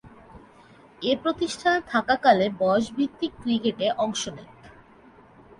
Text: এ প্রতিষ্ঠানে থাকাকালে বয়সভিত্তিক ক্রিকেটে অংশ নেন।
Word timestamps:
এ 1.01 1.11
প্রতিষ্ঠানে 1.23 1.79
থাকাকালে 1.87 2.45
বয়সভিত্তিক 2.59 3.31
ক্রিকেটে 3.41 3.87
অংশ 3.97 4.21
নেন। 4.27 4.49